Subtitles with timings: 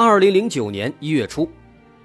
[0.00, 1.50] 二零零九年一月初，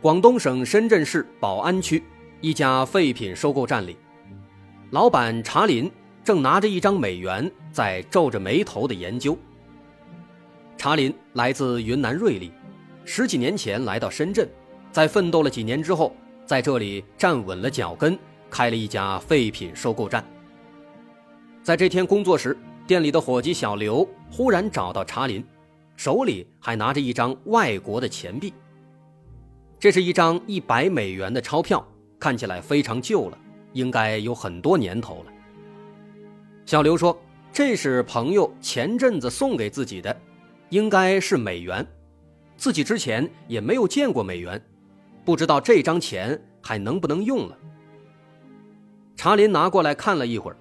[0.02, 2.02] 广东省深圳市宝安区
[2.42, 3.96] 一家废品收购站里，
[4.90, 5.92] 老板查林
[6.24, 9.38] 正拿着一张美元在皱着眉头的研究。
[10.76, 12.52] 查林来自云南瑞丽，
[13.06, 14.50] 十几年前来到深圳，
[14.92, 16.16] 在奋斗了几年之后，
[16.48, 18.17] 在这里站稳了脚跟，
[18.50, 20.26] 开了一家废品收购站。
[21.62, 25.45] 在这天工作时，店里的伙计小刘忽然找到查林，
[26.04, 28.54] 手里还拿着一张外国的钱币。
[29.80, 31.82] 这是一张一百美元的钞票，
[32.20, 33.38] 看起来非常旧了，
[33.72, 35.32] 应该有很多年头了。
[36.66, 37.18] 小刘说
[37.54, 40.14] ：“这是朋友前阵子送给自己的，
[40.68, 41.88] 应该是美元，
[42.58, 44.62] 自己之前也没有见过美元，
[45.23, 47.58] 不知道这张钱还能不能用了。”
[49.16, 50.58] 查林拿过来看了一会儿。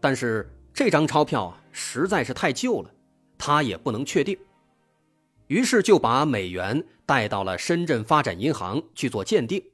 [0.00, 2.90] 但是这张钞票啊实在是太旧了，
[3.38, 4.36] 他也不能确定。
[5.48, 9.72] 于是就把美元带到了深圳发展银行去做鉴定。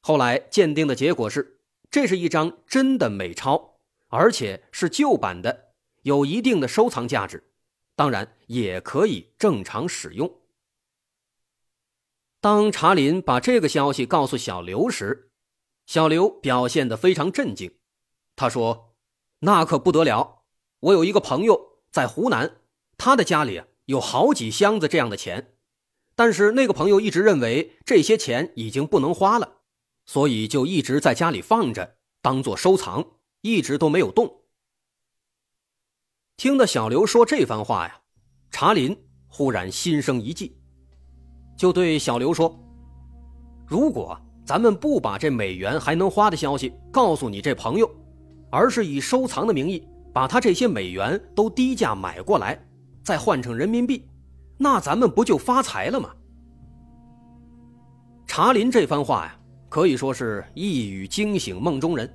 [0.00, 7.50] 后来鉴定的结果是，这是一张真的美钞，而且是旧版的，有一定的收藏价值，
[7.96, 10.40] 当然也可以正常使用。
[12.40, 15.30] 当查林把这个消息告诉小刘时，
[15.86, 17.72] 小刘表现得非常震惊，
[18.36, 18.86] 他说。
[19.40, 20.42] 那可不得了！
[20.80, 22.56] 我有一个朋友在湖南，
[22.96, 25.54] 他的家里有好几箱子这样的钱，
[26.14, 29.60] 但是那个朋友一直认为这些钱已经不能花了，
[30.04, 33.06] 所以就一直在家里放着，当做收藏，
[33.40, 34.42] 一直都没有动。
[36.36, 38.02] 听得小刘说这番话呀，
[38.50, 38.94] 查林
[39.26, 40.60] 忽然心生一计，
[41.56, 42.54] 就对小刘说
[43.66, 47.90] ：“如果咱们不把这美元还能花的消息告诉你这朋友。”
[48.50, 52.67] 而是以收藏的名义把他这些美元都低价买过来，
[53.08, 54.06] 再换成人民币，
[54.58, 56.10] 那咱们不就发财了吗？
[58.26, 59.34] 查林这番话呀，
[59.70, 62.14] 可以说是一语惊醒梦中人，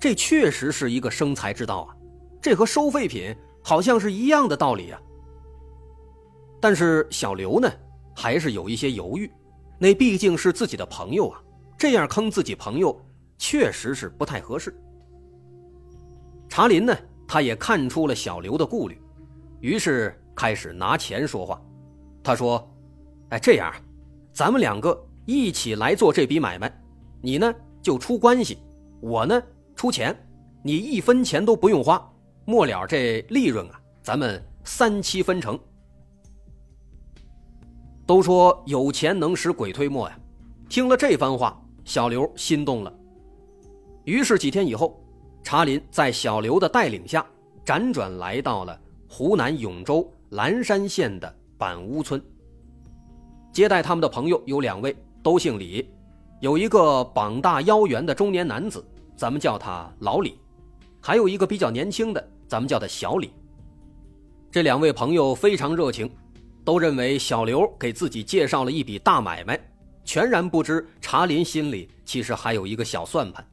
[0.00, 1.94] 这确实是一个生财之道啊！
[2.40, 4.98] 这和收废品好像是一样的道理啊。
[6.58, 7.70] 但是小刘呢，
[8.16, 9.30] 还是有一些犹豫，
[9.78, 11.38] 那毕竟是自己的朋友啊，
[11.76, 12.98] 这样坑自己朋友，
[13.36, 14.74] 确实是不太合适。
[16.48, 16.96] 查林呢，
[17.28, 18.98] 他也看出了小刘的顾虑，
[19.64, 21.58] 于是开始拿钱说话。
[22.22, 22.70] 他说
[23.32, 23.72] ：“哎，这样，
[24.30, 24.94] 咱们两个
[25.24, 26.70] 一起来做这笔买卖，
[27.22, 28.58] 你呢就出关系，
[29.00, 29.42] 我呢
[29.74, 30.14] 出钱，
[30.62, 32.12] 你一分钱都不用花，
[32.44, 35.58] 末了这利润啊，咱们三七分成。”
[38.04, 40.20] 都说有钱能使鬼推磨呀，
[40.68, 42.92] 听了这番话，小刘心动了。
[44.04, 45.00] 于是几天以后。
[45.42, 47.24] 查林在小刘的带领下，
[47.66, 48.80] 辗转来到了
[49.16, 52.20] 湖南永州蓝山县的板屋村。
[53.52, 55.88] 接待他们的朋友有两位，都姓李，
[56.40, 58.84] 有一个膀大腰圆的中年男子，
[59.16, 60.32] 咱们叫他老李；
[61.00, 63.30] 还有一个比较年轻的，咱们叫他小李。
[64.50, 66.10] 这两位朋友非常热情，
[66.64, 69.56] 都认为小刘给自己介绍了一笔大买卖，
[70.04, 73.46] 全然不知查林心里其实还有一个小算盘。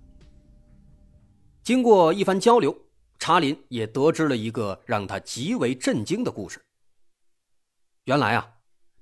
[1.61, 2.75] 经过一番交流，
[3.21, 6.59] 查林也得知了一个让他极为震惊的故事。
[8.05, 8.53] 原来啊，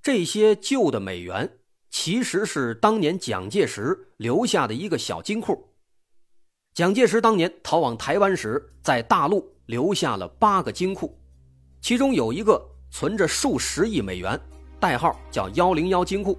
[0.02, 5.70] 这些旧的美元其实是当年蒋介石留下的一个小金库。
[6.74, 11.18] 蒋介石当年逃往台湾时，在大陆留下了八个金库，
[11.80, 12.62] 其中有一个
[12.92, 14.38] 存着数十亿美元，
[14.82, 16.38] 代号叫“幺零幺金库”。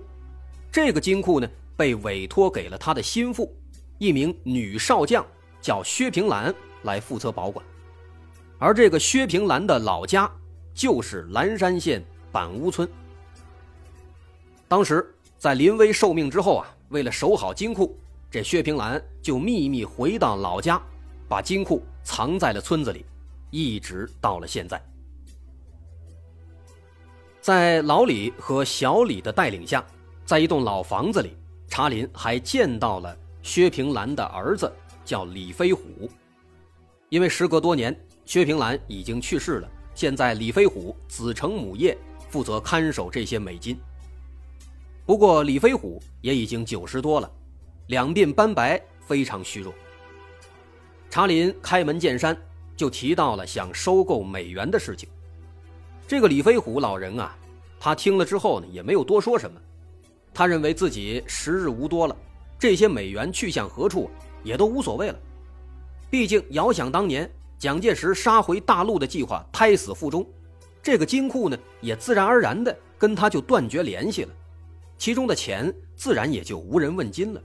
[0.70, 1.48] 这个金库呢，
[1.78, 3.50] 被委托给了他的心腹，
[3.98, 5.26] 一名女少将。
[5.62, 6.54] 叫薛平兰
[6.84, 7.62] 来负责保管，
[8.60, 10.30] 而这个薛平兰的老家
[10.74, 12.88] 就是蓝山县板屋村。
[14.68, 17.98] 当时在临危受命之后啊，为了守好金库，
[18.30, 20.80] 这薛平兰就秘密回到老家，
[21.26, 23.04] 把金库藏在了村子里，
[23.50, 24.80] 一直到了现在。
[27.40, 29.84] 在老李和小李的带领下，
[30.24, 31.34] 在一栋老房子里，
[31.66, 34.70] 查林还见到了薛平兰的儿子。
[35.02, 36.08] 叫李飞虎，
[37.08, 37.98] 因为时隔多年，
[38.30, 39.68] 薛平兰已经去世了。
[39.92, 41.98] 现在李飞虎子承母业，
[42.28, 43.76] 负责看守这些美金。
[45.04, 47.28] 不过李飞虎也已经九十多了，
[47.88, 49.74] 两鬓斑白，非常虚弱。
[51.10, 52.40] 查林开门见山
[52.76, 55.08] 就提到了想收购美元的事情。
[56.06, 57.36] 这个李飞虎老人啊，
[57.80, 59.60] 他听了之后呢，也没有多说什么。
[60.32, 62.16] 他认为自己时日无多了，
[62.60, 64.08] 这些美元去向何处
[64.44, 65.18] 也都无所谓了。
[66.08, 67.28] 毕竟遥想当年，
[67.60, 70.26] 蒋介石杀回大陆的计划胎死腹中，
[70.82, 74.34] 这个金库呢，也自然而然的跟他就断绝联系了，
[74.96, 77.42] 其中的钱自然也就无人问津了。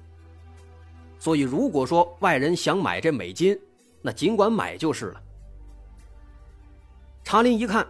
[1.19, 3.59] 所以，如果说外人想买这美金，
[4.01, 5.21] 那尽管买就是了。
[7.21, 7.85] 查林一看，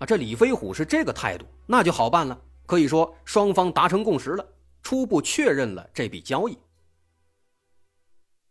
[0.00, 2.38] 啊，这李飞虎是这个态度，那就好办了。
[2.66, 4.46] 可以说，双方达成共识了，
[4.82, 6.58] 初步确认了这笔交易。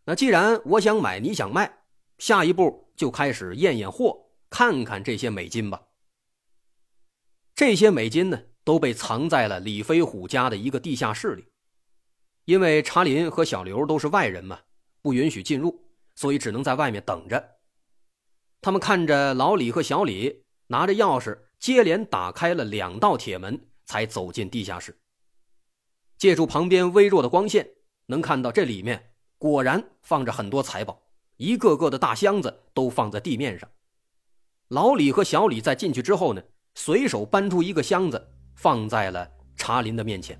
[0.03, 1.71] 那既然我想买，你想卖，
[2.17, 5.81] 下一步就开始验验货，看看这些美金吧。
[7.55, 11.45] 这些美金呢，都被藏在了李飞虎家的一个地下室里。
[12.43, 14.59] 因为查林和小刘都是外人嘛，
[15.01, 17.59] 不允许进入，所以只能在外面等着。
[18.59, 23.65] 他们看着老李和小李拿着钥匙，接连打开了两道铁门。
[23.85, 24.95] 才走进地下室，
[26.15, 27.67] 借助旁边微弱的光线，
[28.05, 31.08] 能看到这里面果然放着很多财宝，
[31.39, 33.67] 一个个的大箱子都放在地面上。
[34.67, 36.41] 老李和小李在进去之后呢，
[36.75, 38.21] 随手搬出一个箱子，
[38.55, 39.25] 放在了
[39.55, 40.37] 查林的面前。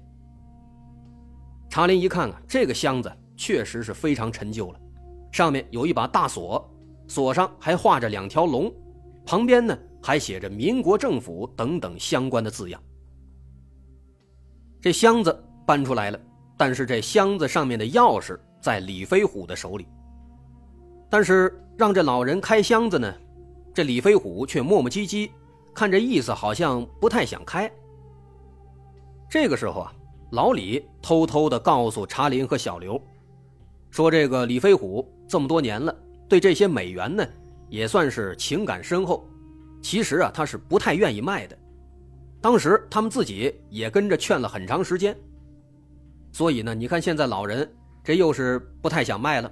[1.70, 4.80] 查林一看啊，这个箱子确实是非常陈旧了，
[5.32, 6.70] 上面有一把大锁，
[7.08, 8.70] 锁上还画着两条龙，
[9.26, 12.84] 旁边呢还写着“民国政府”等等相关的字样。
[14.82, 15.34] 这箱子
[15.66, 16.20] 搬出来了，
[16.58, 19.88] 但是这箱子上面的钥匙在李飞虎的手里。
[21.10, 23.14] 但是让这老人开箱子呢，
[23.74, 25.30] 这李飞虎却磨磨唧唧，
[25.74, 27.72] 看这意思好像不太想开。
[29.30, 29.94] 这个时候啊，
[30.32, 33.02] 老李偷偷的告诉查林和小刘，
[33.90, 35.96] 说这个李飞虎这么多年了，
[36.28, 37.26] 对这些美元呢
[37.70, 39.28] 也算是情感深厚，
[39.82, 41.58] 其实啊他是不太愿意卖的。
[42.42, 45.16] 当时他们自己也跟着劝了很长时间，
[46.32, 47.70] 所以呢，你看现在老人
[48.04, 49.52] 这又是不太想卖了，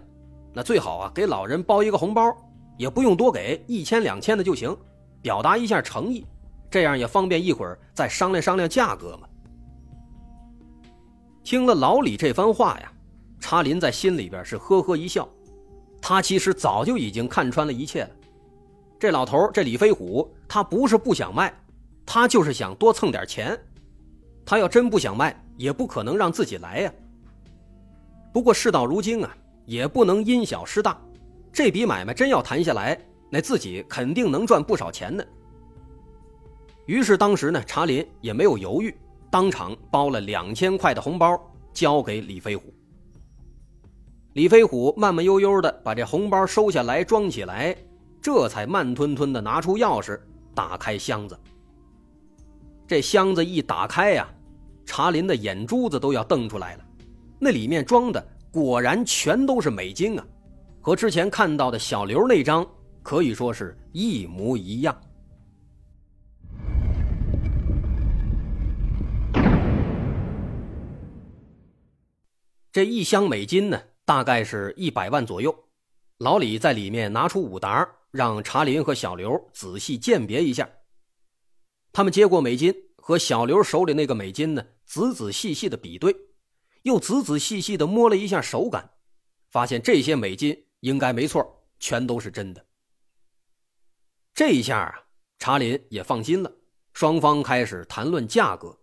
[0.58, 2.36] 那最好啊给老人包一个红包，
[2.78, 4.76] 也不用多给一千两千的就行，
[5.22, 6.26] 表达一下诚意，
[6.72, 9.28] 这样也方便一会儿再商量商量价格嘛。
[11.44, 12.92] 听了老李这番话呀，
[13.40, 15.30] 查林在心里边是呵呵一笑，
[16.02, 18.10] 他其实早就已经看穿了一切了，
[18.98, 21.54] 这老头这李飞虎他不是不想卖。
[22.04, 23.56] 他就是想多蹭点钱，
[24.44, 26.92] 他要真不想卖，也不可能让自己来呀。
[28.34, 29.38] 不过事到如今啊，
[29.68, 31.00] 也不能因小失大，
[31.52, 32.98] 这笔买卖真要谈下来，
[33.30, 35.24] 那自己肯定能赚不少钱呢。
[36.86, 38.96] 于是当时呢，查林也没有犹豫，
[39.30, 41.38] 当场包了两千块的红包
[41.74, 42.74] 交给李飞虎。
[44.34, 47.76] 李飞虎慢慢悠悠的把这红包收下来，装起来，
[48.22, 50.18] 这才慢吞吞的拿出钥匙，
[50.56, 51.38] 打开箱子。
[52.88, 54.30] 这箱子一打开呀，
[54.86, 56.86] 查林的眼珠子都要瞪出来了。
[57.38, 58.26] 那里面装的
[58.58, 60.26] 果然全都是美金啊，
[60.82, 62.68] 和之前看到的小刘那张
[63.04, 65.00] 可以说是一模一样。
[72.72, 75.56] 这一箱美金呢，大概是一百万左右。
[76.18, 80.68] 老李在里面拿出五沓，让查林和小刘仔细鉴别一下。
[81.94, 86.16] 他们接过美金，和小刘手里那个美金呢，仔仔细细的比对，
[86.88, 88.92] 又仔仔细细的摸了一下手感，
[89.50, 92.66] 发现这些美金应该没错，全都是真的。
[94.34, 95.04] 这一下啊，
[95.38, 96.50] 查林也放心了，
[96.94, 98.80] 双方开始谈论价格。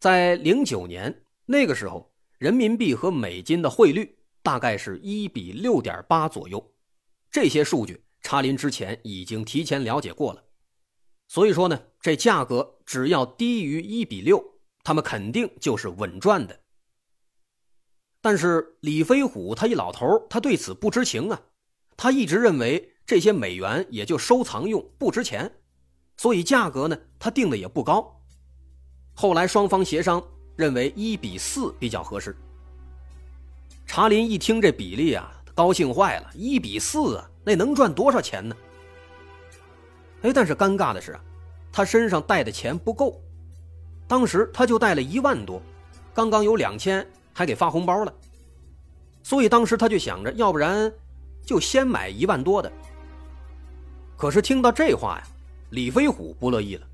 [0.00, 6.74] 在零九年那个时候，人民币和美金的汇率大概是一比六点八左右，
[7.30, 10.42] 这些数据查林之前已经提前了解过了。
[11.28, 14.53] 所以说呢，这价格只要低于一比六，
[14.84, 16.60] 他们肯定就是稳赚的。
[18.20, 21.42] 但是李飞虎他一老头，他对此不知情啊，
[21.96, 25.50] 他一直认为这些美元也就收藏用，不值钱，
[26.16, 28.20] 所以价格呢他定的也不高。
[29.14, 30.22] 后来双方协商，
[30.56, 32.36] 认为一比四比较合适。
[33.86, 38.56] 查林一听这比例啊，高兴坏了，一比四啊，那能赚多少钱呢？
[40.22, 41.20] 哎，但是尴尬的是啊，
[41.70, 43.22] 他身上带的钱不够，
[44.06, 45.62] 当时他就带了一万多，
[46.12, 48.12] 刚刚有两千还给发红包了，
[49.22, 50.92] 所以当时他就想着，要不然
[51.44, 52.70] 就先买一万多的。
[54.16, 55.26] 可是听到这话呀，
[55.70, 56.86] 李飞虎不乐意了，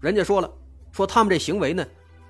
[0.00, 0.50] 人家说了，
[0.92, 1.86] 说他们这行为呢，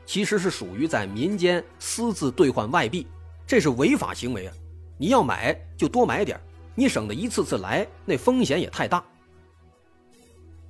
[0.07, 3.07] 其实是属于在民间私自兑换外币，
[3.47, 4.55] 这是违法行为啊！
[4.97, 6.41] 你要买就多买点
[6.75, 9.05] 你省得一次次来，那风险也太大。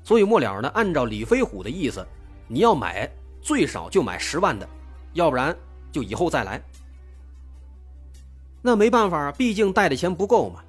[0.03, 2.05] 所以末了呢，按照李飞虎的意思，
[2.49, 4.69] 你要买最少就买十万的，
[5.13, 5.57] 要不然
[5.91, 6.63] 就以后再来。
[8.63, 10.63] 那没办法，毕竟带的钱不够嘛。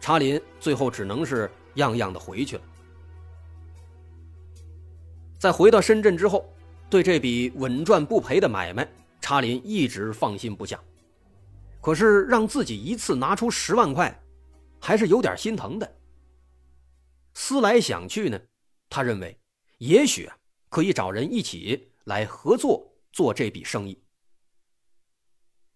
[0.00, 2.62] 查林最后只能是样样的回去了。
[5.38, 6.46] 在回到深圳之后，
[6.88, 8.86] 对这笔稳赚不赔的买卖，
[9.20, 10.78] 查林一直放心不下。
[11.80, 14.22] 可是让自己一次拿出十万块，
[14.78, 15.96] 还是有点心疼的。
[17.32, 18.38] 思来想去呢，
[18.90, 19.38] 他认为
[19.78, 20.28] 也许
[20.68, 24.02] 可以找人一起来合作做这笔生意。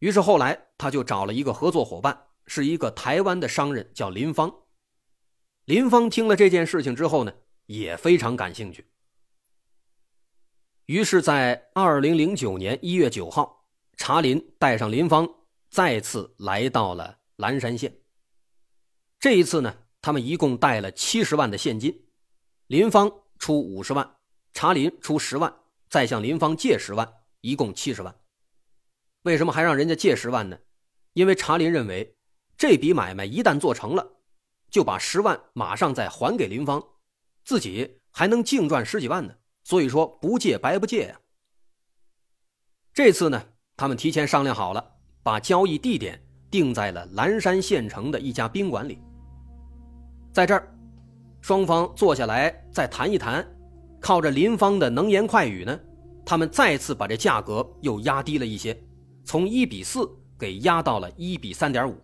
[0.00, 4.52] 于是后来他就找了一个合作伙伴，是一个台湾的商人，叫林芳。
[5.66, 7.32] 林芳听了这件事情之后呢，
[7.66, 8.84] 也非常感兴趣。
[10.86, 13.64] 于是，在二零零九年一月九号，
[13.96, 15.26] 查林带上林芳
[15.70, 17.96] 再次来到了蓝山县。
[19.20, 19.72] 这一次呢，
[20.02, 22.06] 他们一共带了七十万的现金，
[22.66, 24.16] 林芳出五十万，
[24.52, 25.63] 查林出十万，
[25.94, 27.08] 再向林芳借十万，
[27.40, 28.12] 一共七十万。
[29.22, 30.58] 为什么还让人家借十万呢？
[31.12, 32.16] 因为查林认为，
[32.56, 34.04] 这笔买卖一旦做成了，
[34.68, 36.82] 就把十万马上再还给林芳，
[37.44, 39.32] 自己还能净赚十几万呢。
[39.62, 41.20] 所以说不借白不借呀。
[42.92, 43.40] 这次呢，
[43.76, 46.20] 他们提前商量好了，把交易地点
[46.50, 49.00] 定在了蓝山县城的一家宾馆里。
[50.32, 50.76] 在这儿，
[51.40, 53.48] 双方坐下来再谈一谈，
[54.04, 55.80] 靠着林芳的能言快语呢，
[56.26, 58.78] 他们再次把这价格又压低了一些，
[59.24, 60.06] 从一比四
[60.38, 61.96] 给压到了一比三点五，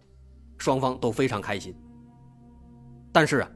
[0.57, 1.77] 双方都非常开心。
[3.13, 3.51] 但是啊，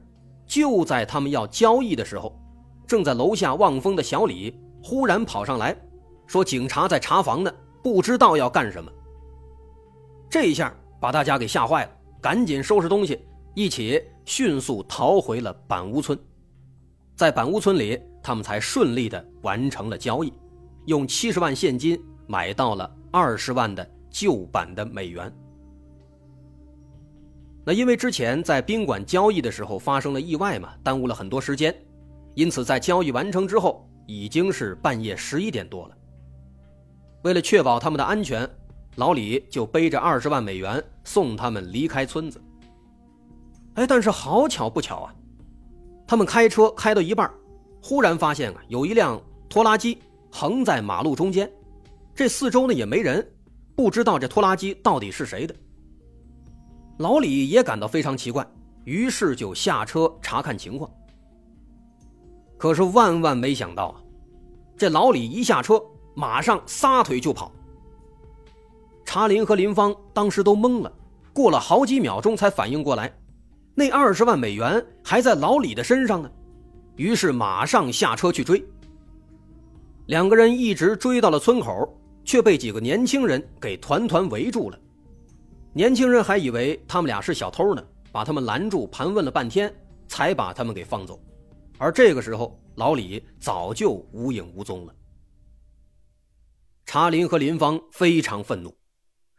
[0.45, 2.39] 就在他们要交易的时候。
[2.85, 5.75] 正在楼下望风的小李忽然跑上来，
[6.27, 8.91] 说：“警察在查房呢，不知道要干什么。”
[10.29, 10.71] 这一下
[11.01, 13.19] 把大家给吓坏了，赶紧收拾东西，
[13.55, 16.15] 一起迅速逃回了板屋村。
[17.15, 20.33] 在板屋村里，他们才顺利的完成了交易，
[20.87, 25.31] 用七十万现金买到了二十万的旧版的美元。
[27.63, 31.75] 那因为之前在宾馆交易的时候发生了意外嘛，耽误了很多时间。
[32.33, 35.95] 因此，在交易完成之后，已经是半夜十一点多了。
[37.23, 38.49] 为了确保他们的安全，
[38.95, 42.41] 老李就背着二十万美元送他们离开村子。
[43.75, 45.15] 哎，但是好巧不巧啊，
[46.07, 47.31] 他们开车开到一半，
[47.87, 49.99] 忽然发现啊，有一辆拖拉机
[50.31, 51.47] 横在马路中间，
[52.15, 53.23] 这四周呢也没人，
[53.75, 55.53] 不知道这拖拉机到底是谁的。
[56.97, 58.43] 老李也感到非常奇怪，
[58.85, 60.89] 于是就下车查看情况。
[62.57, 64.01] 可是万万没想到啊！
[64.75, 65.79] 这老李一下车，
[66.15, 67.51] 马上撒腿就跑。
[69.05, 70.91] 查林和林芳当时都懵了，
[71.31, 73.15] 过了好几秒钟才反应过来，
[73.75, 76.31] 那二十万美元还在老李的身上呢。
[76.95, 78.63] 于是马上下车去追。
[80.07, 84.79] 两个人一直追到了村口，却被几个年轻人给团团围住了。
[85.73, 89.73] 年轻人还以为他们俩是小偷呢，把他们拦住，盘问了半天，
[90.07, 91.19] 才把他们给放走。
[91.77, 94.95] 而这个时候，老李早就无影无踪了。
[96.85, 98.73] 查林和林芳非常愤怒，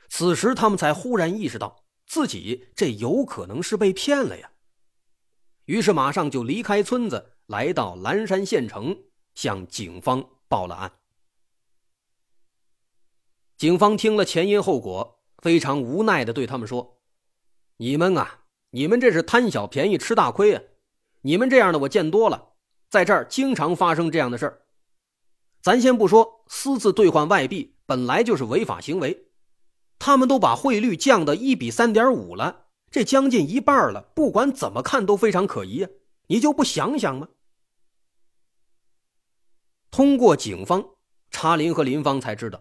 [0.09, 4.51] 此时他们才忽然意识到自己这有可能是被骗了呀。
[5.65, 10.93] 于是马上就离开村子，来到蓝山县城，向警方报了案。
[13.57, 16.99] 警方听了前因后果，非常无奈的对他们说
[17.79, 20.63] ：“你们啊，你们这是贪小便宜吃大亏啊！”
[21.23, 22.55] 你们这样的我见多了，
[22.89, 24.63] 在这儿经常发生这样的事儿。
[25.63, 29.29] 咱先不说私自兑换外币本来就是违法行为，
[29.99, 35.91] 他们都把汇率降到一比三点五了，这将近一半了，不管怎么看都非常可疑啊！
[36.29, 37.29] 你就不想想吗？
[39.97, 40.85] 通过警方
[41.31, 42.61] 查林和林芳才知道，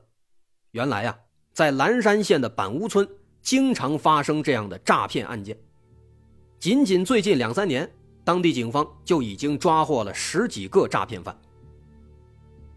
[0.72, 1.20] 原来呀，
[1.51, 3.06] 在蓝山县的板屋村
[3.42, 5.58] 经常发生这样的诈骗案件，
[6.60, 7.92] 仅仅最近两三年。
[8.24, 11.38] 当地警方就已经抓获了十几个诈骗犯。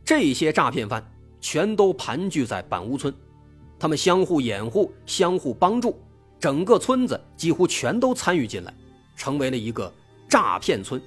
[0.05, 1.09] 这些诈骗犯
[1.41, 3.15] 全都盘踞在板屋村，
[3.79, 5.97] 他们相互掩护、相互帮助，
[6.41, 8.75] 整个村子几乎全都参与进来，
[9.15, 9.95] 成为了一个
[10.29, 11.00] 诈骗村。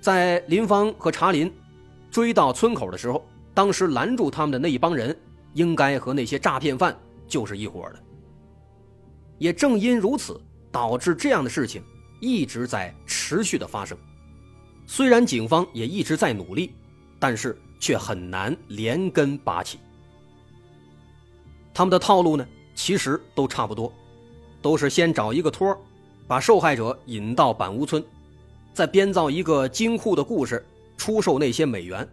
[0.00, 1.50] 在林芳和查林
[2.14, 5.18] 追到村口的时候，当时拦住他们的那一帮人，
[5.52, 8.00] 应该和那些诈骗犯就是一伙的。
[9.36, 10.40] 也正因如此，
[10.70, 11.82] 导致这样的事情。
[12.20, 13.98] 一直在持续的发生，
[14.86, 16.72] 虽然警方也一直在努力，
[17.18, 19.80] 但是却很难连根拔起。
[21.74, 23.92] 他们的套路呢，其实都差不多，
[24.62, 25.76] 都是先找一个托
[26.28, 28.02] 把受害者引到板屋村，
[28.72, 30.64] 再编造一个金库的故事，
[31.04, 32.08] 出售那些美元。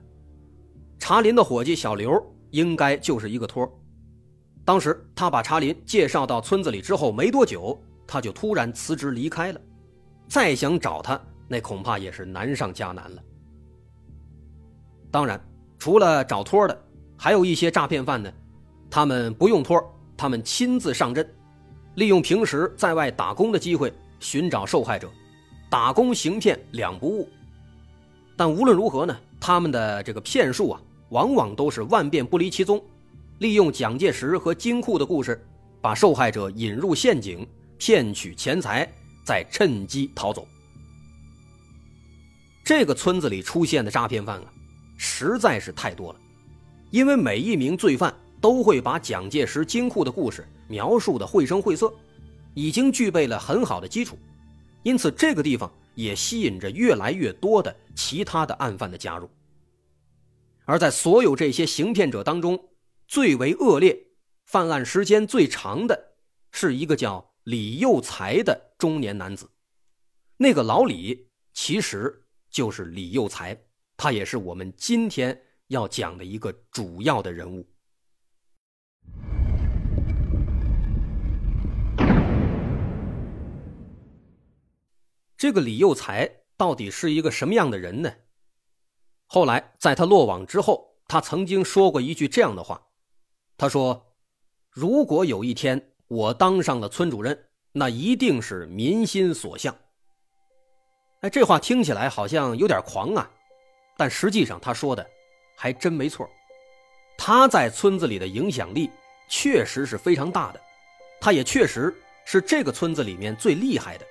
[1.00, 3.66] 查林的伙计小刘应该就是一个托
[4.66, 9.62] 当时他把查林介绍到村子里之后没多久，他就突然辞职离开了，
[10.28, 11.18] 再想找他，
[11.48, 13.24] 那恐怕也是难上加难了。
[15.10, 15.42] 当然，
[15.80, 16.78] 除了找托的，
[17.16, 18.30] 还有一些诈骗犯呢。
[18.90, 19.82] 他们不用托，
[20.18, 21.26] 他们亲自上阵，
[21.96, 25.10] 利用平时在外打工的机会寻找受害者，
[25.70, 27.30] 打工行骗两不误。
[28.36, 32.84] 但无论如何呢，他们的这个骗术啊，往往都是万变不离其宗，
[33.40, 35.44] 利用蒋介石和金库的故事，
[35.82, 37.48] 把受害者引入陷阱，
[37.78, 38.88] 骗取钱财，
[39.26, 40.48] 再趁机逃走。
[42.64, 44.46] 这个村子里出现的诈骗犯啊，
[44.98, 46.20] 实在是太多了，
[46.90, 48.14] 因为每一名罪犯。
[48.42, 51.94] 都会把蒋介石金库的故事描述的绘声绘色，
[52.56, 54.18] 已经具备了很好的基础，
[54.82, 59.30] 因此这个地方也吸引着越来越多的其他的案犯的加入。
[60.66, 62.70] 而在所有这些行骗者当中，
[63.08, 64.08] 最为恶劣、
[64.46, 66.14] 犯案时间最长的，
[66.52, 69.50] 是一个叫李幼才的中年男子。
[70.38, 73.60] 那个老李其实就是李幼才，
[73.98, 77.68] 他也是我们今天要讲的一个主要的人物。
[85.36, 88.14] 这个李幼才到底是一个什么样的人呢？
[89.26, 92.80] 后来在他落网之后，他曾经说过一句这样的话
[93.58, 94.14] ：“他说，
[94.70, 99.76] 如果有一天我当上了村主任，那一定是民心所向。”
[101.22, 103.28] 哎，这话听起来好像有点狂啊，
[103.98, 105.04] 但实际上他说的
[105.58, 106.30] 还真没错。
[107.18, 108.88] 他在村子里的影响力
[109.28, 110.62] 确实是非常大的，
[111.20, 111.92] 他也确实
[112.24, 114.06] 是这个村子里面最厉害的。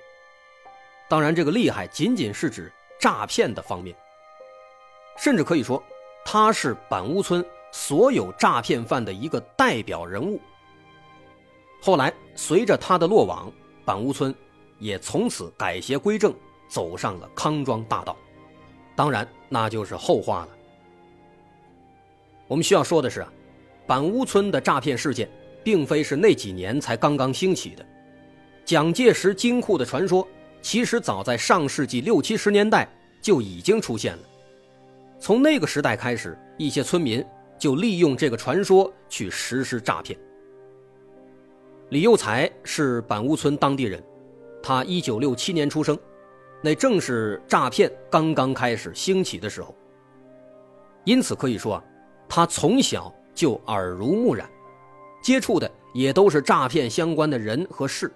[1.11, 3.93] 当然，这个厉害仅仅是指诈骗的方面，
[5.17, 5.83] 甚至可以说，
[6.23, 10.39] 他是板屋村所有诈骗犯的一个代表人物。
[11.81, 13.51] 后来，随着他的落网，
[13.83, 14.33] 板屋村
[14.79, 16.33] 也从此改邪归正，
[16.69, 18.15] 走上了康庄大道。
[18.95, 20.49] 当然，那就是后话了。
[22.47, 23.33] 我们需要说的是啊，
[23.85, 25.29] 板屋村的诈骗事件，
[25.61, 27.85] 并非是那几年才刚刚兴起的，
[28.63, 30.25] 蒋介石金库的传说。
[30.61, 32.87] 其实早在上世纪六七十年代
[33.21, 34.23] 就已经出现了。
[35.19, 37.23] 从那个时代开始，一些村民
[37.57, 40.17] 就利用这个传说去实施诈骗。
[41.89, 44.01] 李佑才是板屋村当地人，
[44.63, 45.97] 他一九六七年出生，
[46.61, 49.75] 那正是诈骗刚刚开始兴起的时候。
[51.03, 51.83] 因此可以说啊，
[52.29, 54.49] 他从小就耳濡目染，
[55.21, 58.11] 接触的也都是诈骗相关的人和事。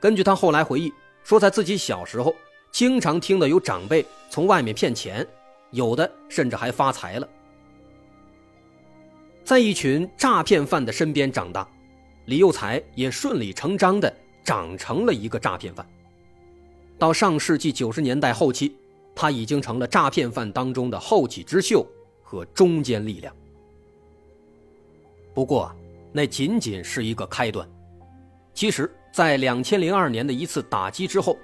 [0.00, 0.90] 根据他后来回忆
[1.22, 2.34] 说，在自己小时候，
[2.72, 5.26] 经常听到有长辈从外面骗钱，
[5.70, 7.28] 有的甚至还发财了。
[9.44, 11.68] 在一群诈骗犯的身边长大，
[12.24, 14.10] 李幼才也顺理成章的
[14.42, 15.86] 长成了一个诈骗犯。
[16.98, 18.74] 到上世纪九十年代后期，
[19.14, 21.86] 他已经成了诈骗犯当中的后起之秀
[22.22, 23.34] 和中坚力量。
[25.34, 25.74] 不过，
[26.10, 27.68] 那仅仅是一个开端，
[28.54, 28.90] 其实。
[29.12, 31.36] 在两千零二年的一次打击之后，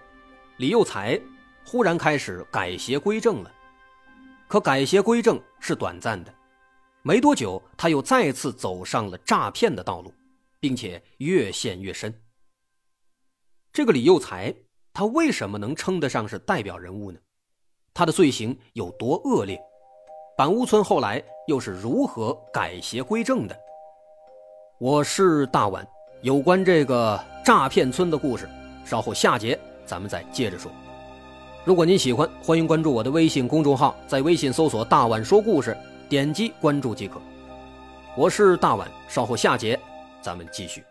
[0.59, 1.21] 李幼才
[1.67, 3.53] 忽然开始改邪归正了。
[4.49, 6.33] 可改邪归正是短暂的，
[7.03, 10.15] 没多久他又再次走上了诈骗的道路，
[10.61, 12.15] 并且越陷越深。
[13.73, 14.55] 这个李幼才，
[14.93, 17.19] 他为什么能称得上是代表人物呢？
[17.93, 19.61] 他的罪行有多恶劣？
[20.37, 23.59] 板屋村后来又是如何改邪归正的？
[24.79, 25.85] 我是大碗。
[26.27, 28.49] 有关这个诈骗村的故事，
[28.85, 30.73] 稍后下节咱们再接着说。
[31.65, 35.77] 如果您喜欢，欢迎关注我的微信公众号，在微信搜索“大碗说故事”，
[36.11, 37.23] 点击关注即可。
[38.17, 39.79] 我是大碗，稍后下节
[40.21, 40.83] 咱们继续。